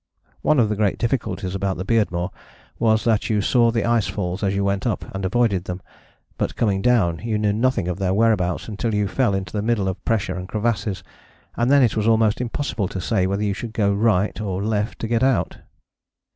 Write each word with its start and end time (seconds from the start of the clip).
One 0.41 0.59
of 0.59 0.67
the 0.69 0.75
great 0.75 0.97
difficulties 0.97 1.53
about 1.53 1.77
the 1.77 1.85
Beardmore 1.85 2.31
was 2.79 3.03
that 3.03 3.29
you 3.29 3.39
saw 3.39 3.69
the 3.69 3.85
ice 3.85 4.07
falls 4.07 4.41
as 4.41 4.55
you 4.55 4.63
went 4.63 4.87
up, 4.87 5.05
and 5.13 5.23
avoided 5.23 5.65
them, 5.65 5.79
but 6.39 6.55
coming 6.55 6.81
down 6.81 7.19
you 7.19 7.37
knew 7.37 7.53
nothing 7.53 7.87
of 7.87 7.99
their 7.99 8.11
whereabouts 8.11 8.67
until 8.67 8.95
you 8.95 9.07
fell 9.07 9.35
into 9.35 9.53
the 9.53 9.61
middle 9.61 9.87
of 9.87 10.03
pressure 10.03 10.33
and 10.33 10.47
crevasses, 10.47 11.03
and 11.55 11.69
then 11.69 11.83
it 11.83 11.95
was 11.95 12.07
almost 12.07 12.41
impossible 12.41 12.87
to 12.87 12.99
say 12.99 13.27
whether 13.27 13.43
you 13.43 13.53
should 13.53 13.73
go 13.73 13.93
right 13.93 14.41
or 14.41 14.63
left 14.63 14.97
to 14.97 15.07
get 15.07 15.21
out. 15.21 15.59